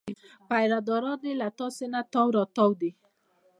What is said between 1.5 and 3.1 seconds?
تاسونه تاو راتاو دي.